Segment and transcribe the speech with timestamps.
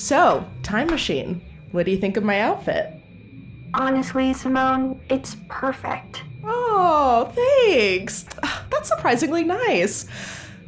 [0.00, 1.42] So, time machine.
[1.72, 2.90] What do you think of my outfit?
[3.74, 6.22] Honestly, Simone, it's perfect.
[6.42, 8.24] Oh, thanks.
[8.42, 10.06] Ah, that's surprisingly nice.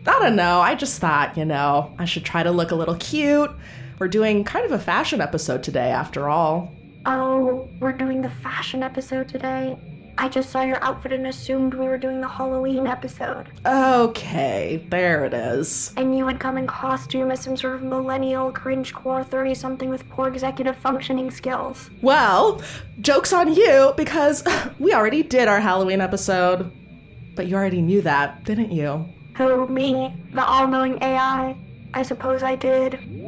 [0.07, 0.61] I don't know.
[0.61, 3.51] I just thought, you know, I should try to look a little cute.
[3.99, 6.71] We're doing kind of a fashion episode today, after all.
[7.07, 9.79] Oh, we're doing the fashion episode today.
[10.19, 13.49] I just saw your outfit and assumed we were doing the Halloween episode.
[13.65, 15.93] Okay, there it is.
[15.97, 19.89] And you would come in costume as some sort of millennial cringe core 30 something
[19.89, 21.91] with poor executive functioning skills.
[22.03, 22.63] Well,
[23.01, 24.45] joke's on you because
[24.79, 26.71] we already did our Halloween episode.
[27.35, 29.07] But you already knew that, didn't you?
[29.39, 31.57] Who, me, the all knowing AI?
[31.95, 33.22] I suppose I did.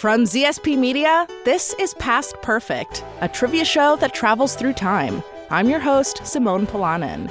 [0.00, 5.22] From ZSP Media, this is Past Perfect, a trivia show that travels through time.
[5.50, 7.30] I'm your host, Simone Polanen.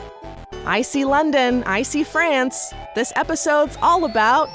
[0.67, 2.71] I see London, I see France.
[2.93, 4.49] This episode's all about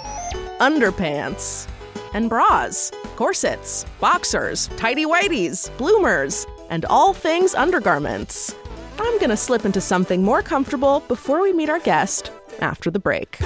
[0.60, 1.66] underpants
[2.12, 8.54] and bras, corsets, boxers, tidy whities, bloomers, and all things undergarments.
[9.00, 13.40] I'm gonna slip into something more comfortable before we meet our guest after the break.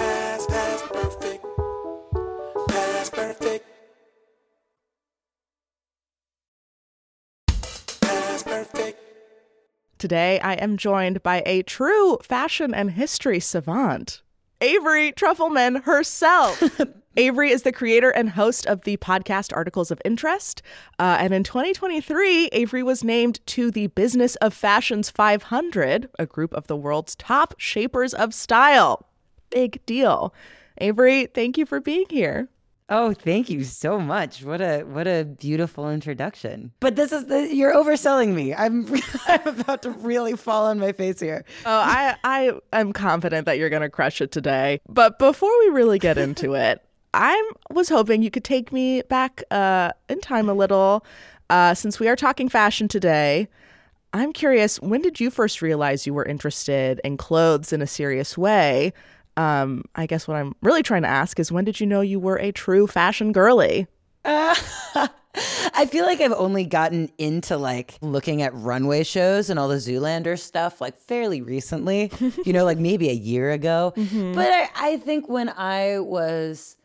[9.98, 14.22] Today, I am joined by a true fashion and history savant,
[14.60, 16.62] Avery Trufelman herself.
[17.16, 20.62] Avery is the creator and host of the podcast Articles of Interest.
[21.00, 26.52] Uh, and in 2023, Avery was named to the Business of Fashion's 500, a group
[26.52, 29.04] of the world's top shapers of style.
[29.50, 30.32] Big deal.
[30.80, 32.48] Avery, thank you for being here.
[32.90, 34.42] Oh, thank you so much.
[34.42, 36.72] What a what a beautiful introduction.
[36.80, 38.54] But this is the you're overselling me.
[38.54, 38.86] I'm
[39.26, 41.44] I'm about to really fall on my face here.
[41.66, 44.80] Oh, I I am confident that you're going to crush it today.
[44.88, 49.42] But before we really get into it, I was hoping you could take me back
[49.50, 51.04] uh, in time a little.
[51.50, 53.48] Uh, since we are talking fashion today,
[54.12, 58.36] I'm curious, when did you first realize you were interested in clothes in a serious
[58.38, 58.92] way?
[59.38, 62.18] Um, I guess what I'm really trying to ask is when did you know you
[62.18, 63.86] were a true fashion girly?
[64.24, 64.56] Uh,
[65.74, 69.76] I feel like I've only gotten into like looking at runway shows and all the
[69.76, 72.10] Zoolander stuff like fairly recently,
[72.44, 73.92] you know, like maybe a year ago.
[73.96, 74.32] Mm-hmm.
[74.34, 76.76] But I, I think when I was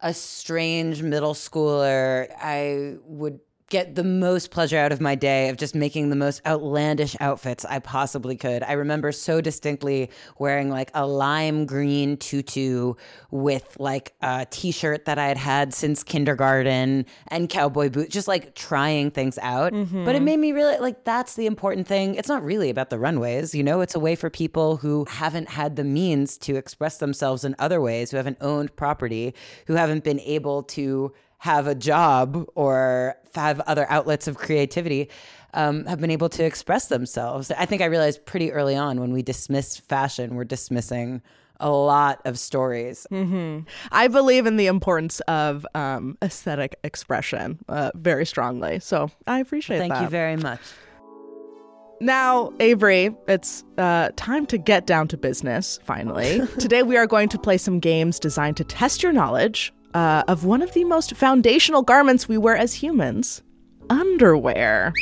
[0.00, 5.56] a strange middle schooler, I would get the most pleasure out of my day of
[5.56, 8.62] just making the most outlandish outfits I possibly could.
[8.62, 12.94] I remember so distinctly wearing like a lime green tutu
[13.32, 18.54] with like a t-shirt that I had had since kindergarten and cowboy boots, just like
[18.54, 19.72] trying things out.
[19.72, 20.04] Mm-hmm.
[20.04, 22.14] But it made me really like that's the important thing.
[22.14, 25.48] It's not really about the runways, you know, it's a way for people who haven't
[25.48, 29.34] had the means to express themselves in other ways, who haven't owned property,
[29.66, 35.10] who haven't been able to have a job or have other outlets of creativity
[35.54, 37.50] um, have been able to express themselves.
[37.50, 41.22] I think I realized pretty early on when we dismiss fashion, we're dismissing
[41.58, 43.06] a lot of stories.
[43.10, 43.60] Mm-hmm.
[43.90, 48.80] I believe in the importance of um, aesthetic expression uh, very strongly.
[48.80, 49.98] So I appreciate Thank that.
[50.00, 50.60] Thank you very much.
[51.98, 56.42] Now, Avery, it's uh, time to get down to business, finally.
[56.58, 60.44] Today, we are going to play some games designed to test your knowledge uh, of
[60.44, 63.40] one of the most foundational garments we wear as humans
[63.88, 64.92] underwear.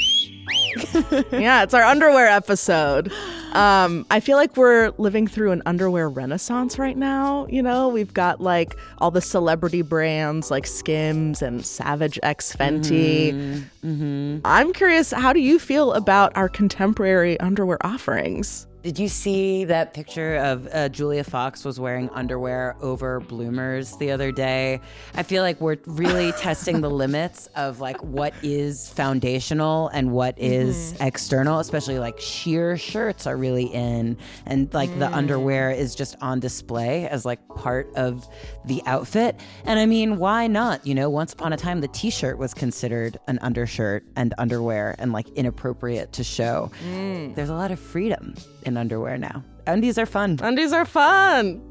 [1.32, 3.12] yeah, it's our underwear episode.
[3.54, 7.47] Um, I feel like we're living through an underwear renaissance right now.
[7.49, 13.33] You know, we've got like all the celebrity brands like Skims and Savage X Fenty.
[13.33, 13.88] Mm-hmm.
[13.88, 14.41] Mm-hmm.
[14.44, 18.69] I'm curious, how do you feel about our contemporary underwear offerings?
[18.84, 24.11] Did you see that picture of uh, Julia Fox was wearing underwear over bloomers the
[24.11, 24.78] other day?
[25.15, 30.39] I feel like we're really testing the limits of like what is foundational and what
[30.39, 31.03] is mm-hmm.
[31.03, 34.99] external, especially like sheer shirts are really in and like mm.
[34.99, 38.28] the underwear is just on display as like part of
[38.66, 39.41] the outfit.
[39.65, 40.87] And I mean, why not?
[40.87, 45.10] You know, once upon a time the t-shirt was considered an undershirt and underwear and
[45.10, 46.71] like inappropriate to show.
[46.87, 47.34] Mm.
[47.34, 48.34] There's a lot of freedom
[48.66, 49.44] in in underwear now.
[49.66, 50.38] Undies are fun.
[50.42, 51.62] Undies are fun.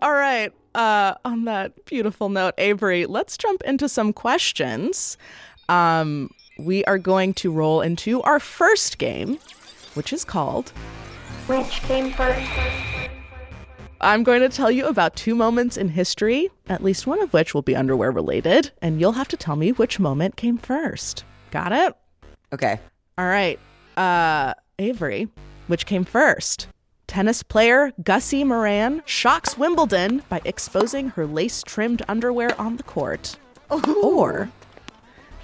[0.00, 0.52] All right.
[0.74, 5.18] Uh, on that beautiful note, Avery, let's jump into some questions.
[5.68, 9.38] Um, we are going to roll into our first game,
[9.94, 10.70] which is called
[11.48, 12.48] Which came first?
[14.00, 17.52] I'm going to tell you about two moments in history, at least one of which
[17.52, 21.24] will be underwear related, and you'll have to tell me which moment came first.
[21.50, 21.94] Got it?
[22.52, 22.80] Okay.
[23.18, 23.58] All right.
[23.96, 25.28] Uh, Avery,
[25.70, 26.66] which came first?
[27.06, 33.36] tennis player Gussie Moran shocks Wimbledon by exposing her lace trimmed underwear on the court.
[33.68, 34.48] Or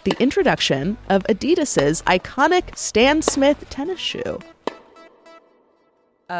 [0.05, 4.39] the introduction of Adidas's iconic Stan Smith tennis shoe.
[6.31, 6.37] Uh,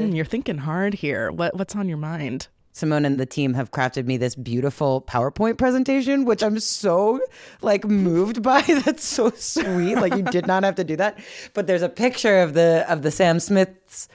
[0.00, 1.30] Hmm, you're thinking hard here.
[1.30, 2.48] What what's on your mind?
[2.72, 7.20] Simone and the team have crafted me this beautiful PowerPoint presentation, which I'm so
[7.62, 8.62] like moved by.
[8.62, 9.96] That's so sweet.
[9.96, 11.18] Like you did not have to do that.
[11.54, 14.08] But there's a picture of the of the Sam Smiths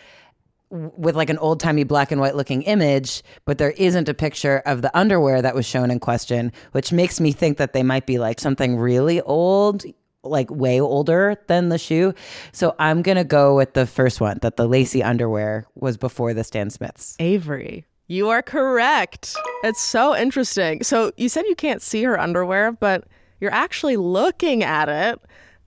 [0.70, 4.62] with like an old timey black and white looking image, but there isn't a picture
[4.66, 8.06] of the underwear that was shown in question, which makes me think that they might
[8.06, 9.86] be like something really old,
[10.24, 12.14] like way older than the shoe.
[12.52, 16.44] So I'm gonna go with the first one that the lacy underwear was before the
[16.44, 17.16] Stan Smiths.
[17.20, 17.86] Avery.
[18.08, 19.36] You are correct.
[19.64, 20.84] It's so interesting.
[20.84, 23.06] So you said you can't see her underwear, but
[23.40, 25.20] you're actually looking at it.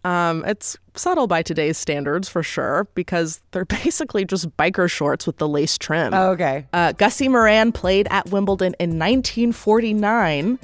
[0.04, 5.38] Um, it's subtle by today's standards for sure because they're basically just biker shorts with
[5.38, 6.14] the lace trim.
[6.14, 6.66] Okay.
[6.72, 10.58] Uh, Gussie Moran played at Wimbledon in 1949.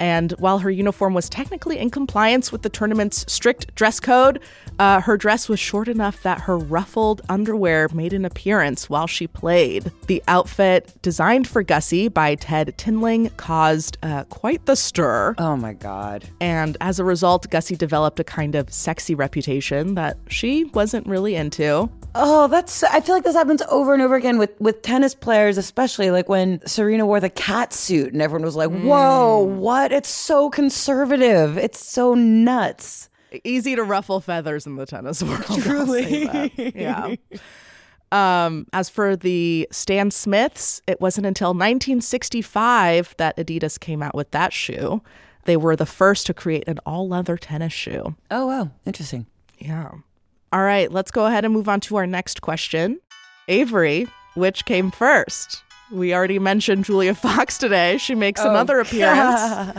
[0.00, 4.40] And while her uniform was technically in compliance with the tournament's strict dress code,
[4.78, 9.26] uh, her dress was short enough that her ruffled underwear made an appearance while she
[9.26, 9.90] played.
[10.06, 15.34] The outfit, designed for Gussie by Ted Tinling, caused uh, quite the stir.
[15.38, 16.24] Oh my God.
[16.40, 21.34] And as a result, Gussie developed a kind of sexy reputation that she wasn't really
[21.34, 21.90] into.
[22.14, 22.82] Oh, that's.
[22.82, 26.28] I feel like this happens over and over again with with tennis players, especially like
[26.28, 29.92] when Serena wore the cat suit and everyone was like, "Whoa, what?
[29.92, 31.56] It's so conservative.
[31.58, 33.08] It's so nuts."
[33.44, 35.44] easy to ruffle feathers in the tennis world.
[35.60, 36.52] Truly.
[36.74, 37.14] Yeah.
[38.10, 44.30] Um, as for the Stan Smiths, it wasn't until 1965 that Adidas came out with
[44.30, 45.02] that shoe.
[45.44, 48.16] They were the first to create an all leather tennis shoe.
[48.30, 49.26] Oh wow, interesting.
[49.58, 49.92] Yeah.
[50.52, 53.00] All right, let's go ahead and move on to our next question.
[53.48, 55.62] Avery, which came first?
[55.90, 57.98] We already mentioned Julia Fox today.
[57.98, 59.78] She makes another appearance.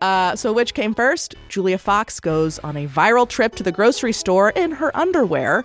[0.00, 1.34] Uh, so, which came first?
[1.50, 5.64] Julia Fox goes on a viral trip to the grocery store in her underwear,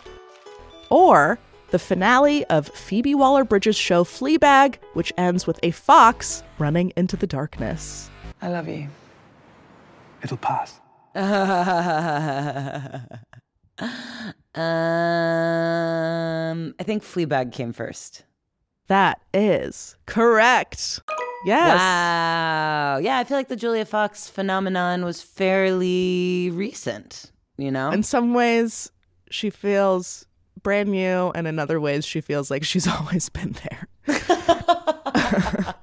[0.90, 1.40] or
[1.72, 7.28] the finale of Phoebe Waller-Bridge's show Fleabag, which ends with a fox running into the
[7.28, 8.10] darkness.
[8.42, 8.90] I love you.
[10.22, 10.82] It'll pass.
[15.86, 18.24] Um, I think Fleabag came first.
[18.88, 21.02] That is correct.
[21.46, 21.78] Yes.
[21.78, 23.00] Wow.
[23.02, 27.32] Yeah, I feel like the Julia Fox phenomenon was fairly recent.
[27.58, 28.92] You know, In some ways,
[29.30, 30.26] she feels
[30.64, 33.90] brand new, and in other ways, she feels like she's always been there.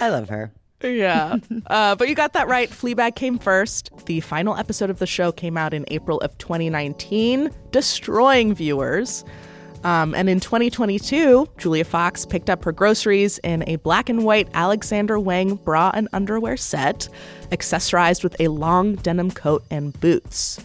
[0.00, 0.52] I love her.
[0.82, 1.36] Yeah.
[1.66, 2.70] Uh, but you got that right.
[2.70, 3.90] Fleabag came first.
[4.06, 9.24] The final episode of the show came out in April of 2019, destroying viewers.
[9.84, 14.48] Um, and in 2022, Julia Fox picked up her groceries in a black and white
[14.52, 17.08] Alexander Wang bra and underwear set,
[17.50, 20.60] accessorized with a long denim coat and boots.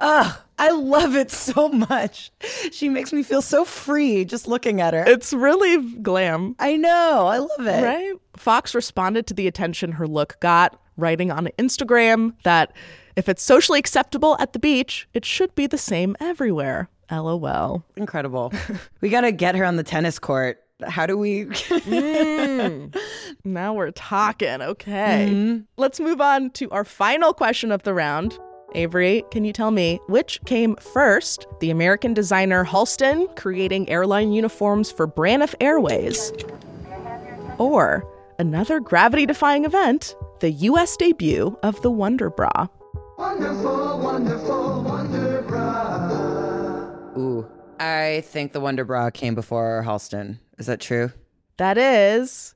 [0.00, 2.30] Ah, I love it so much.
[2.72, 5.04] She makes me feel so free just looking at her.
[5.06, 6.56] It's really glam.
[6.58, 7.26] I know.
[7.26, 7.84] I love it.
[7.84, 8.14] Right?
[8.36, 12.72] Fox responded to the attention her look got, writing on Instagram that
[13.16, 16.88] if it's socially acceptable at the beach, it should be the same everywhere.
[17.10, 17.84] LOL.
[17.96, 18.52] Incredible.
[19.00, 20.62] we got to get her on the tennis court.
[20.86, 21.46] How do we?
[23.44, 24.60] Now we're talking.
[24.60, 25.62] Okay.
[25.76, 28.38] Let's move on to our final question of the round.
[28.80, 31.46] Avery, can you tell me which came first?
[31.60, 36.30] The American designer Halston creating airline uniforms for Braniff Airways,
[37.58, 38.06] or
[38.38, 42.66] another gravity defying event, the US debut of the Wonder Bra?
[47.18, 47.48] Ooh,
[47.80, 50.38] I think the Wonder Bra came before Halston.
[50.58, 51.12] Is that true?
[51.56, 52.54] That is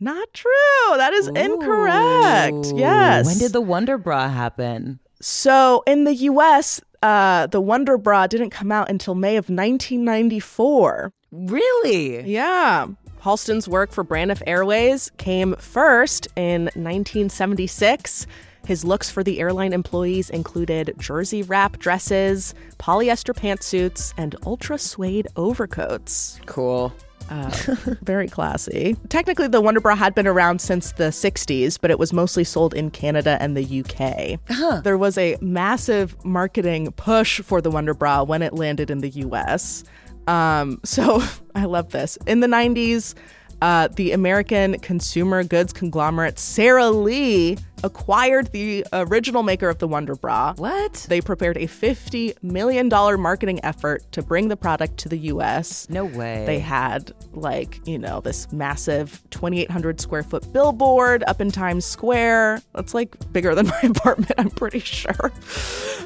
[0.00, 0.52] not true.
[0.96, 2.72] That is incorrect.
[2.72, 3.26] Ooh, Yes.
[3.26, 4.98] When did the Wonder Bra happen?
[5.20, 11.12] So in the US, uh, the Wonder Bra didn't come out until May of 1994.
[11.32, 12.22] Really?
[12.22, 12.88] Yeah.
[13.20, 18.26] Halston's work for Braniff Airways came first in 1976.
[18.66, 25.28] His looks for the airline employees included jersey wrap dresses, polyester pantsuits, and ultra suede
[25.36, 26.40] overcoats.
[26.46, 26.92] Cool.
[27.28, 27.50] Uh,
[28.02, 28.96] very classy.
[29.08, 32.74] Technically, the Wonder Bra had been around since the 60s, but it was mostly sold
[32.74, 34.40] in Canada and the UK.
[34.82, 39.10] There was a massive marketing push for the Wonder Bra when it landed in the
[39.10, 39.84] US.
[40.26, 41.22] Um, so
[41.54, 42.16] I love this.
[42.26, 43.14] In the 90s,
[43.62, 50.14] uh, the American consumer goods conglomerate Sara Lee acquired the original maker of the Wonder
[50.14, 50.54] Bra.
[50.56, 51.06] What?
[51.08, 55.88] They prepared a $50 million marketing effort to bring the product to the US.
[55.90, 56.44] No way.
[56.46, 62.62] They had, like, you know, this massive 2,800 square foot billboard up in Times Square.
[62.74, 65.32] That's like bigger than my apartment, I'm pretty sure.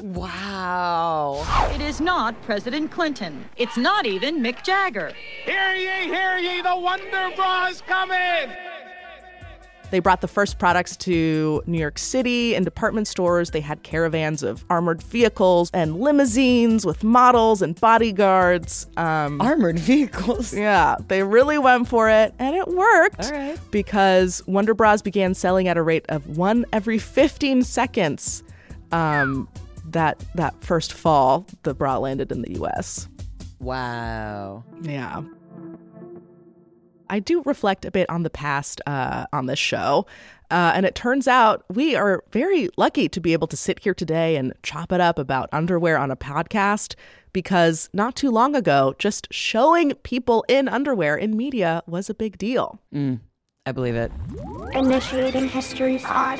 [0.01, 1.69] Wow.
[1.73, 3.45] It is not President Clinton.
[3.57, 5.13] It's not even Mick Jagger.
[5.45, 8.70] Hear ye, hear ye, the Wonder Bra is coming!
[9.91, 13.51] They brought the first products to New York City in department stores.
[13.51, 18.87] They had caravans of armored vehicles and limousines with models and bodyguards.
[18.97, 20.53] Um, Armored vehicles.
[20.55, 23.25] yeah, they really went for it, and it worked.
[23.25, 23.59] All right.
[23.69, 28.43] Because Wonder Bras began selling at a rate of one every 15 seconds.
[28.91, 29.47] Um,
[29.85, 33.07] that that first fall, the bra landed in the U.S.
[33.59, 34.63] Wow.
[34.81, 35.21] Yeah.
[37.11, 40.07] I do reflect a bit on the past uh, on this show.
[40.49, 43.93] Uh, and it turns out we are very lucky to be able to sit here
[43.93, 46.95] today and chop it up about underwear on a podcast
[47.33, 52.37] because not too long ago, just showing people in underwear in media was a big
[52.37, 52.79] deal.
[53.65, 54.11] I believe it.
[54.73, 56.39] Initiating history pod.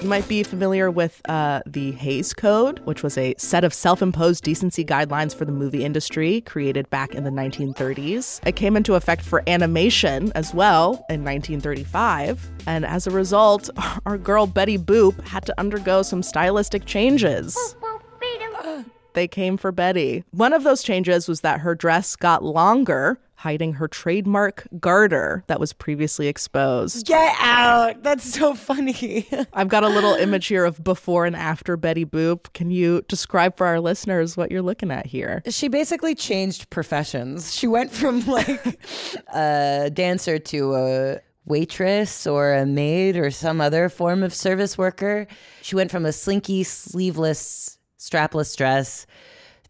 [0.00, 4.00] You might be familiar with uh, the Hays Code, which was a set of self
[4.00, 8.40] imposed decency guidelines for the movie industry created back in the 1930s.
[8.46, 12.50] It came into effect for animation as well in 1935.
[12.66, 13.68] And as a result,
[14.06, 17.54] our girl Betty Boop had to undergo some stylistic changes.
[19.12, 20.24] They came for Betty.
[20.30, 25.58] One of those changes was that her dress got longer, hiding her trademark garter that
[25.58, 27.06] was previously exposed.
[27.06, 28.02] Get out.
[28.02, 29.26] That's so funny.
[29.54, 32.52] I've got a little image here of before and after Betty Boop.
[32.52, 35.42] Can you describe for our listeners what you're looking at here?
[35.48, 37.54] she basically changed professions.
[37.56, 38.78] She went from like
[39.34, 45.26] a dancer to a waitress or a maid or some other form of service worker.
[45.62, 49.06] She went from a slinky, sleeveless, strapless dress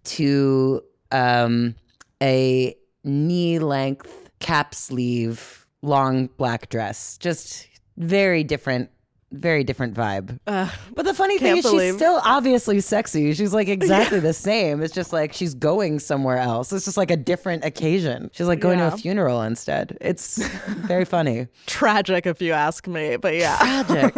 [0.05, 1.77] to um,
[2.21, 7.19] a knee length cap sleeve, long black dress.
[7.19, 8.91] Just very different.
[9.33, 10.41] Very different vibe.
[10.45, 13.33] but the funny thing is, she's still obviously sexy.
[13.33, 14.83] She's like exactly the same.
[14.83, 16.73] It's just like she's going somewhere else.
[16.73, 18.31] It's just like a different occasion.
[18.33, 19.97] She's like going to a funeral instead.
[20.01, 21.47] It's very funny.
[21.67, 23.85] Tragic, if you ask me, but yeah.
[23.87, 24.17] Tragic.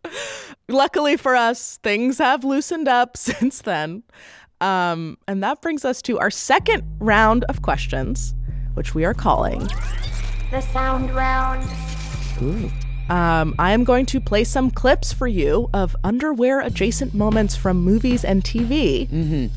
[0.68, 4.02] Luckily for us, things have loosened up since then.
[4.62, 8.32] Um, and that brings us to our second round of questions,
[8.74, 9.68] which we are calling.
[10.52, 11.68] The sound round.
[13.10, 17.78] Um, I am going to play some clips for you of underwear adjacent moments from
[17.78, 19.10] movies and TV,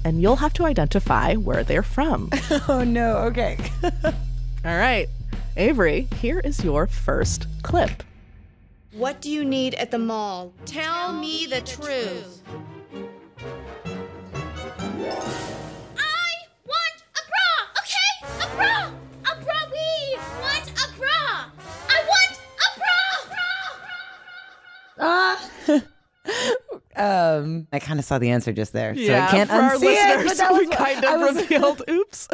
[0.03, 2.29] and you'll have to identify where they're from.
[2.67, 3.17] oh no.
[3.17, 3.57] Okay.
[3.83, 5.07] All right.
[5.55, 8.03] Avery, here is your first clip.
[8.91, 10.51] What do you need at the mall?
[10.65, 12.41] Tell me the truth.
[15.07, 16.33] I
[16.65, 18.11] want a bra, okay?
[18.41, 18.75] A bra!
[19.31, 19.59] A bra!
[19.71, 21.51] We want a bra!
[21.89, 22.33] I want
[22.63, 22.69] a
[25.69, 25.81] bra!
[26.97, 29.71] Um, I kind of saw the answer just there, so yeah, I can't for our
[29.75, 30.17] unsee it.
[30.17, 31.81] listeners, But that we was kind of I was- revealed.
[31.89, 32.27] Oops.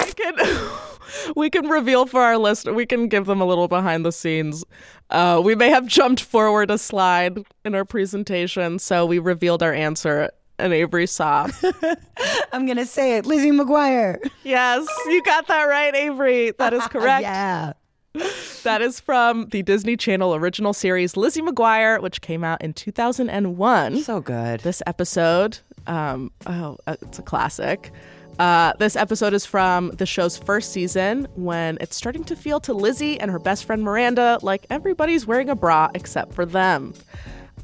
[0.00, 0.34] we can
[1.36, 2.66] we can reveal for our list.
[2.72, 4.64] We can give them a little behind the scenes.
[5.10, 9.74] Uh, we may have jumped forward a slide in our presentation, so we revealed our
[9.74, 10.30] answer.
[10.58, 11.48] And Avery saw.
[12.52, 14.18] I'm gonna say it, Lizzie McGuire.
[14.42, 16.52] yes, you got that right, Avery.
[16.52, 17.22] That is correct.
[17.22, 17.72] yeah.
[18.62, 23.98] That is from the Disney Channel original series Lizzie McGuire, which came out in 2001.
[24.02, 24.60] So good.
[24.60, 27.92] This episode, um, oh, uh, it's a classic.
[28.38, 32.72] Uh, this episode is from the show's first season when it's starting to feel to
[32.72, 36.94] Lizzie and her best friend Miranda like everybody's wearing a bra except for them.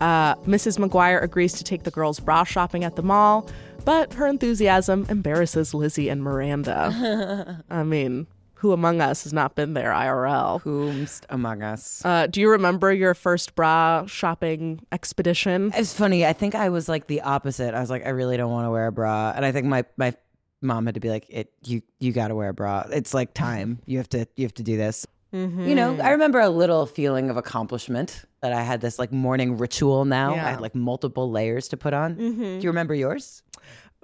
[0.03, 0.85] Uh, Mrs.
[0.85, 3.49] McGuire agrees to take the girls bra shopping at the mall,
[3.85, 7.63] but her enthusiasm embarrasses Lizzie and Miranda.
[7.71, 10.61] I mean, who among us has not been there IRL?
[10.63, 12.05] Whomst among us.
[12.05, 15.71] Uh, do you remember your first bra shopping expedition?
[15.77, 16.27] It's funny.
[16.27, 17.73] I think I was like the opposite.
[17.73, 19.85] I was like, I really don't want to wear a bra, and I think my
[19.97, 20.15] my
[20.61, 22.87] mom had to be like, "It you you got to wear a bra.
[22.91, 23.79] It's like time.
[23.87, 27.31] You have to you have to do this." You know, I remember a little feeling
[27.31, 30.05] of accomplishment that I had this like morning ritual.
[30.05, 30.47] Now Yeah.
[30.47, 32.15] I had like multiple layers to put on.
[32.17, 32.61] Do mm-hmm.
[32.61, 33.43] you remember yours?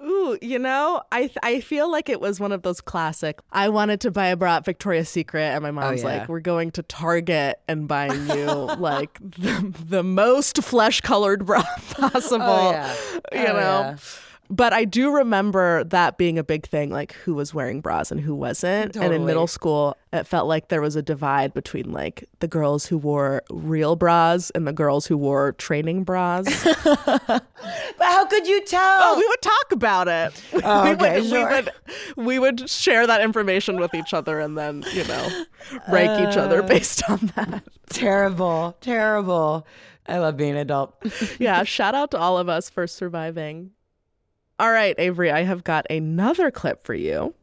[0.01, 3.39] Ooh, you know, I th- I feel like it was one of those classic.
[3.51, 6.19] I wanted to buy a bra at Victoria's Secret, and my mom's oh, yeah.
[6.19, 8.45] like, "We're going to Target and buying you
[8.77, 12.95] like the, the most flesh colored bra oh, possible." Oh, yeah.
[13.33, 13.95] You Oh, know.
[14.51, 18.19] But I do remember that being a big thing, like who was wearing bras and
[18.19, 18.95] who wasn't.
[18.95, 22.87] And in middle school, it felt like there was a divide between like the girls
[22.87, 26.47] who wore real bras and the girls who wore training bras.
[27.97, 28.99] But how could you tell?
[29.03, 30.43] oh, we would talk about it.
[30.63, 31.47] Oh, we, okay, would, sure.
[31.47, 31.71] we would
[32.15, 35.45] we would share that information with each other and then, you know,
[35.89, 37.63] rank each other uh, based on that.
[37.89, 39.65] terrible, terrible.
[40.07, 40.95] I love being an adult.
[41.39, 43.71] yeah, shout out to all of us for surviving.
[44.59, 47.33] All right, Avery, I have got another clip for you.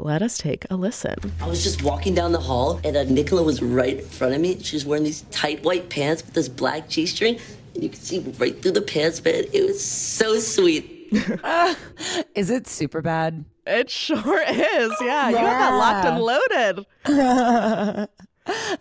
[0.00, 1.14] Let us take a listen.
[1.40, 4.40] I was just walking down the hall, and uh, Nicola was right in front of
[4.40, 4.60] me.
[4.60, 7.38] She was wearing these tight white pants with this black G string,
[7.74, 9.44] and you could see right through the pants, man.
[9.52, 11.08] It was so sweet.
[12.34, 13.44] Is it super bad?
[13.66, 14.92] It sure is.
[15.00, 16.86] Yeah, you have that locked and loaded.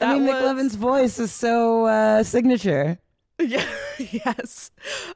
[0.01, 2.98] I mean, was- McLovin's voice is so uh, signature.
[3.48, 3.65] Yeah,
[4.00, 4.72] yes.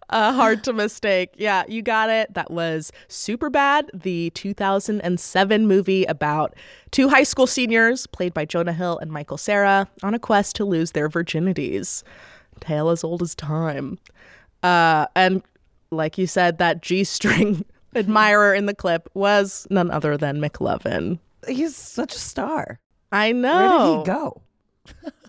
[0.10, 1.32] Uh, hard to mistake.
[1.38, 2.32] Yeah, you got it.
[2.36, 6.56] That was Superbad, the 2007 movie about
[6.92, 10.66] two high school seniors, played by Jonah Hill and Michael Cera, on a quest to
[10.66, 12.04] lose their virginities.
[12.60, 13.98] Tale as old as time.
[14.62, 15.42] Uh, and
[15.90, 21.18] like you said, that G string admirer in the clip was none other than McLovin.
[21.48, 22.80] He's such a star.
[23.12, 23.58] I know.
[23.58, 24.42] Where did he go?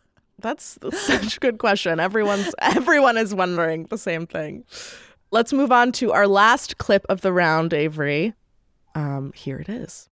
[0.42, 2.00] That's such a good question.
[2.00, 4.64] Everyone's everyone is wondering the same thing.
[5.30, 8.34] Let's move on to our last clip of the round, Avery.
[8.94, 10.08] Um, here it is.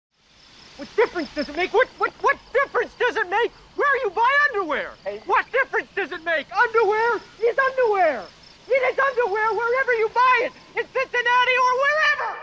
[0.76, 1.72] What difference does it make?
[1.72, 4.90] What what what difference does it make where you buy underwear?
[5.26, 6.46] What difference does it make?
[6.52, 8.24] Underwear is underwear.
[8.66, 12.38] It is underwear wherever you buy it, in Cincinnati or wherever.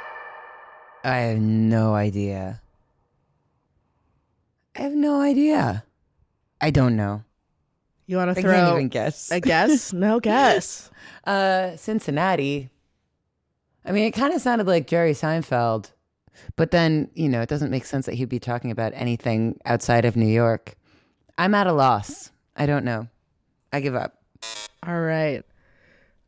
[1.04, 2.62] I have no idea.
[4.76, 5.84] I have no idea.
[6.62, 7.24] I don't know.
[8.12, 9.32] You want to I throw can't even guess.
[9.32, 9.94] a guess?
[9.94, 10.92] No guess.
[11.24, 12.70] Uh, Cincinnati.
[13.86, 15.92] I mean, it kind of sounded like Jerry Seinfeld,
[16.58, 20.04] but then, you know, it doesn't make sense that he'd be talking about anything outside
[20.04, 20.76] of New York.
[21.38, 22.32] I'm at a loss.
[22.58, 23.08] I don't know.
[23.72, 24.22] I give up.
[24.86, 25.44] All right.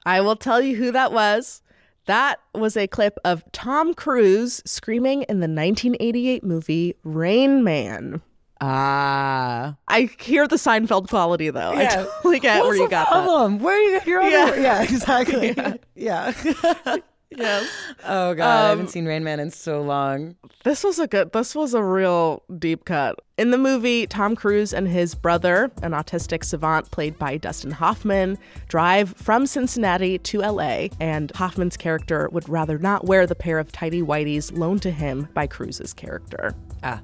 [0.06, 1.62] I will tell you who that was.
[2.06, 8.22] That was a clip of Tom Cruise screaming in the 1988 movie Rain Man.
[8.62, 9.76] Ah.
[9.88, 11.72] I hear the Seinfeld quality though.
[11.74, 13.24] I totally get where you got that.
[13.26, 13.60] problem?
[13.60, 14.56] Where you got your Yeah.
[14.56, 15.56] Yeah, exactly.
[15.96, 16.34] yeah.
[17.36, 17.68] Yes.
[18.06, 18.44] oh, God.
[18.46, 20.36] I Um, haven't seen Rain Man in so long.
[20.66, 23.16] This was a good this was a real deep cut.
[23.40, 28.38] In the movie, Tom Cruise and his brother, an autistic savant played by Dustin Hoffman,
[28.68, 33.72] drive from Cincinnati to LA, and Hoffman's character would rather not wear the pair of
[33.72, 36.54] tidy whities loaned to him by Cruise's character.
[36.84, 37.02] Ah.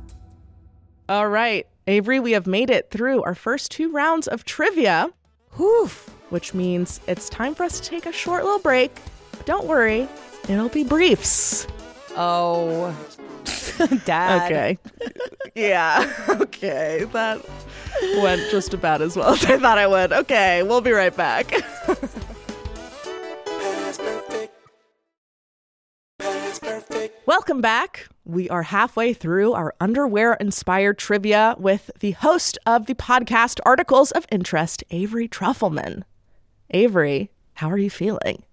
[1.10, 5.10] All right, Avery, we have made it through our first two rounds of trivia,
[5.58, 5.88] Whew.
[6.30, 8.96] which means it's time for us to take a short little break.
[9.32, 10.08] But don't worry,
[10.48, 11.66] it'll be briefs.
[12.16, 12.96] Oh.
[14.06, 14.52] Dad.
[14.52, 14.78] Okay.
[15.56, 16.14] yeah.
[16.30, 17.06] Okay.
[17.12, 17.44] That
[18.22, 20.14] went just about as well as I thought I would.
[20.14, 20.62] Okay.
[20.62, 21.52] We'll be right back.
[27.26, 28.08] Welcome back.
[28.26, 34.12] We are halfway through our underwear inspired trivia with the host of the podcast Articles
[34.12, 36.04] of Interest, Avery Trufelman.
[36.72, 38.44] Avery, how are you feeling?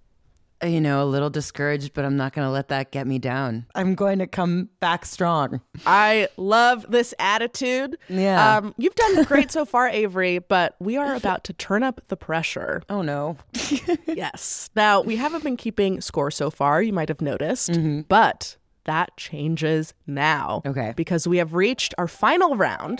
[0.63, 3.67] You know, a little discouraged, but I'm not going to let that get me down.
[3.75, 5.61] I'm going to come back strong.
[5.85, 7.97] I love this attitude.
[8.09, 8.57] Yeah.
[8.57, 12.17] Um, you've done great so far, Avery, but we are about to turn up the
[12.17, 12.81] pressure.
[12.89, 13.37] Oh, no.
[14.07, 14.69] yes.
[14.75, 19.93] Now, we haven't been keeping score so far, you might have noticed, but that changes
[20.07, 20.61] now.
[20.65, 20.93] Okay.
[20.95, 22.99] Because we have reached our final round,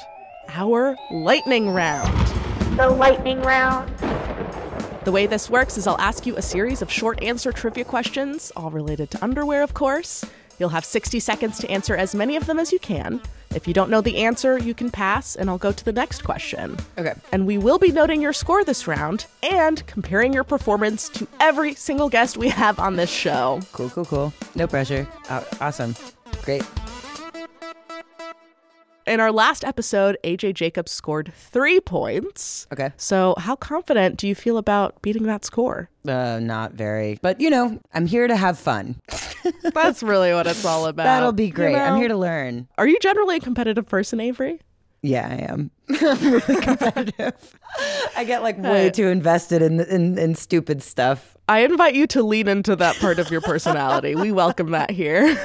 [0.49, 2.13] our lightning round.
[2.77, 3.89] The lightning round.
[5.07, 8.51] The way this works is I'll ask you a series of short answer trivia questions,
[8.57, 10.25] all related to underwear, of course.
[10.59, 13.21] You'll have 60 seconds to answer as many of them as you can.
[13.55, 16.25] If you don't know the answer, you can pass, and I'll go to the next
[16.25, 16.75] question.
[16.97, 17.13] Okay.
[17.31, 21.73] And we will be noting your score this round and comparing your performance to every
[21.73, 23.61] single guest we have on this show.
[23.71, 24.33] Cool, cool, cool.
[24.55, 25.07] No pressure.
[25.29, 25.95] Uh, awesome.
[26.43, 26.63] Great.
[29.07, 32.67] In our last episode, AJ Jacobs scored three points.
[32.73, 32.91] Okay.
[32.97, 35.89] So, how confident do you feel about beating that score?
[36.05, 37.17] Uh, not very.
[37.21, 38.99] But, you know, I'm here to have fun.
[39.73, 41.05] That's really what it's all about.
[41.05, 41.75] That'll be you great.
[41.77, 42.67] I'm here to learn.
[42.77, 44.59] Are you generally a competitive person, Avery?
[45.01, 45.71] Yeah, I am.
[46.01, 47.59] I'm really competitive.
[48.17, 51.37] I get like way too invested in, in in stupid stuff.
[51.47, 54.15] I invite you to lean into that part of your personality.
[54.15, 55.37] we welcome that here.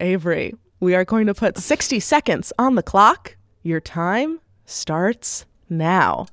[0.00, 3.36] Avery, we are going to put 60 seconds on the clock.
[3.62, 6.26] Your time starts now.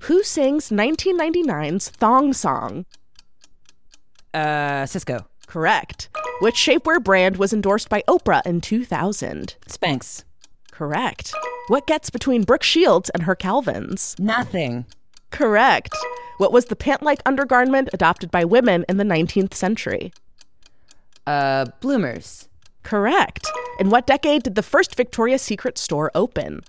[0.00, 2.86] Who sings 1999's Thong Song?
[4.32, 5.24] Uh, Sisqó.
[5.46, 6.08] Correct.
[6.40, 9.56] Which shapewear brand was endorsed by Oprah in 2000?
[9.68, 10.24] Spanx.
[10.70, 11.32] Correct.
[11.68, 14.14] What gets between Brooke Shields and her Calvins?
[14.18, 14.84] Nothing.
[15.30, 15.94] Correct.
[16.38, 20.12] What was the pant like undergarment adopted by women in the 19th century?
[21.26, 22.45] Uh, bloomers.
[22.86, 23.46] Correct.
[23.80, 26.60] In what decade did the first Victoria's Secret store open?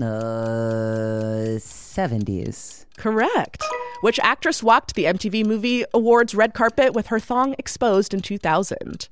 [0.00, 2.86] Uh, 70s.
[2.96, 3.64] Correct.
[4.00, 9.08] Which actress walked the MTV Movie Awards red carpet with her thong exposed in 2000?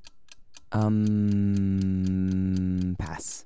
[0.70, 0.94] Um,
[3.00, 3.44] pass.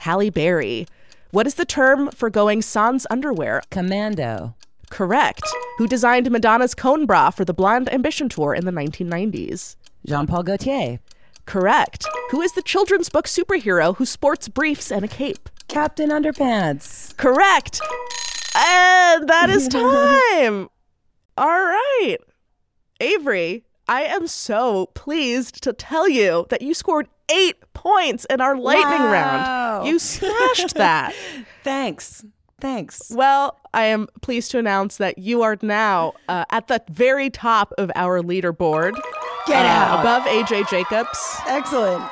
[0.00, 0.86] Halle Berry.
[1.30, 3.62] What is the term for going sans underwear?
[3.70, 4.54] Commando.
[4.90, 5.48] Correct.
[5.78, 9.76] Who designed Madonna's cone bra for the Blonde Ambition tour in the 1990s?
[10.04, 10.98] Jean Paul Gaultier.
[11.50, 12.06] Correct.
[12.30, 15.48] Who is the children's book superhero who sports briefs and a cape?
[15.66, 17.16] Captain Underpants.
[17.16, 17.80] Correct.
[18.56, 20.68] And that is time.
[21.36, 22.18] All right.
[23.00, 28.56] Avery, I am so pleased to tell you that you scored eight points in our
[28.56, 29.10] lightning Wow.
[29.80, 29.88] round.
[29.88, 31.14] You smashed that.
[31.64, 32.24] Thanks.
[32.60, 33.10] Thanks.
[33.10, 37.72] Well, I am pleased to announce that you are now uh, at the very top
[37.78, 38.94] of our leaderboard.
[39.46, 40.00] Get uh, out.
[40.00, 41.36] Above AJ Jacobs.
[41.46, 42.04] Excellent.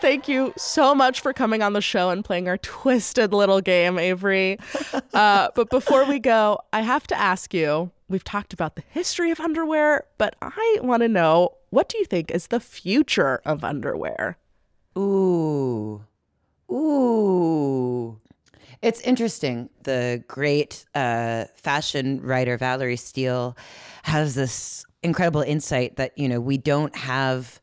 [0.00, 3.98] Thank you so much for coming on the show and playing our twisted little game,
[3.98, 4.58] Avery.
[5.12, 9.32] Uh, but before we go, I have to ask you we've talked about the history
[9.32, 13.64] of underwear, but I want to know what do you think is the future of
[13.64, 14.38] underwear?
[14.96, 16.04] Ooh.
[16.70, 18.20] Ooh.
[18.82, 19.68] It's interesting.
[19.82, 23.56] The great uh, fashion writer Valerie Steele
[24.04, 27.60] has this incredible insight that, you know, we don't have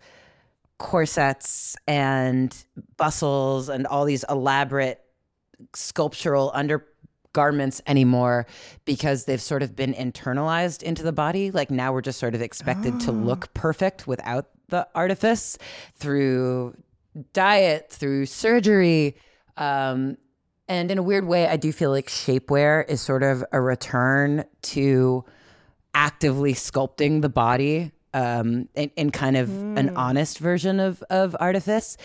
[0.78, 2.56] corsets and
[2.98, 5.02] bustles and all these elaborate
[5.74, 8.46] sculptural undergarments anymore
[8.86, 11.50] because they've sort of been internalized into the body.
[11.50, 15.58] Like now we're just sort of expected to look perfect without the artifice
[15.96, 16.76] through
[17.34, 19.16] diet, through surgery.
[19.56, 20.18] Um,
[20.68, 24.46] and in a weird way, I do feel like shapewear is sort of a return
[24.64, 25.24] to
[25.94, 31.98] actively sculpting the body um, in, in kind of an honest version of, of artifice.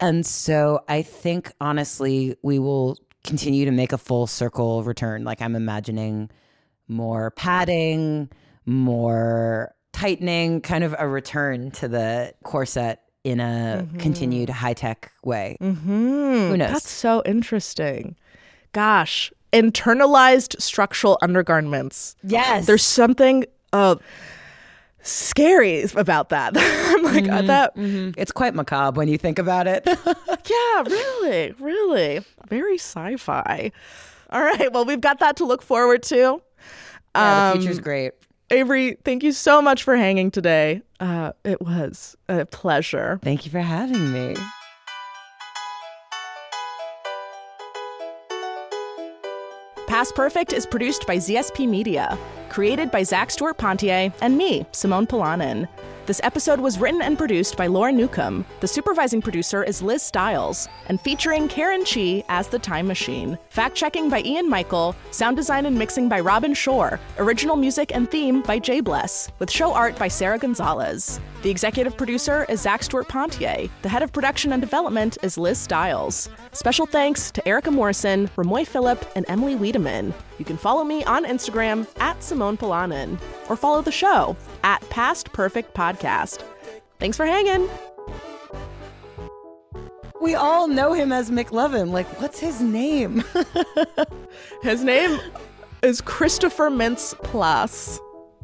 [0.00, 5.24] And so I think, honestly, we will continue to make a full circle return.
[5.24, 6.30] Like I'm imagining
[6.88, 8.30] more padding,
[8.64, 15.56] more tightening, kind of a return to the corset in a continued high tech way.
[15.60, 16.48] Mm-hmm.
[16.50, 16.70] Who knows?
[16.70, 18.14] That's so interesting.
[18.72, 22.14] Gosh, internalized structural undergarments.
[22.22, 22.66] yes.
[22.66, 23.96] There's something uh,
[25.02, 26.52] scary about that.
[26.56, 29.82] I'm like, uh, that, it's quite macabre when you think about it.
[29.86, 32.20] yeah, really, really.
[32.48, 33.72] Very sci fi.
[34.30, 36.40] All right, well, we've got that to look forward to.
[37.14, 38.12] yeah, the Um, future's great.
[38.50, 40.82] Avery, thank you so much for hanging today.
[41.00, 43.18] Uh, it was a pleasure.
[43.22, 44.36] Thank you for having me.
[49.88, 52.18] Past Perfect is produced by ZSP Media,
[52.56, 55.68] created by Zach Stewart Pontier and me, Simone Polanen.
[56.06, 58.46] This episode was written and produced by Lauren Newcomb.
[58.60, 63.36] The supervising producer is Liz Stiles, and featuring Karen Chi as the Time Machine.
[63.50, 68.08] Fact checking by Ian Michael, sound design and mixing by Robin Shore, original music and
[68.08, 71.20] theme by Jay Bless, with show art by Sarah Gonzalez.
[71.42, 73.68] The executive producer is Zach Stewart Pontier.
[73.82, 76.28] The head of production and development is Liz Stiles.
[76.52, 80.14] Special thanks to Erica Morrison, Ramoy Phillip, and Emily Wiedemann.
[80.38, 85.32] You can follow me on Instagram at Simone Polanen or follow the show at Past
[85.32, 86.42] Perfect Podcast.
[86.98, 87.66] Thanks for hanging.
[90.20, 91.90] We all know him as McLovin.
[91.92, 93.22] Like, what's his name?
[94.62, 95.20] His name
[95.82, 97.98] is Christopher Mintz-Plasse.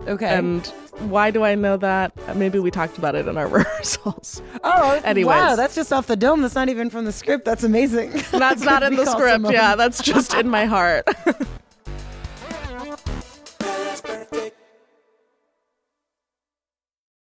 [0.06, 0.26] okay.
[0.28, 0.66] And
[1.08, 2.12] why do I know that?
[2.36, 4.42] Maybe we talked about it in our rehearsals.
[4.62, 5.26] oh, anyways.
[5.26, 6.42] wow, that's just off the dome.
[6.42, 7.44] That's not even from the script.
[7.46, 8.12] That's amazing.
[8.30, 9.32] That's not in the script.
[9.32, 9.52] Simone.
[9.52, 11.08] Yeah, that's just in my heart.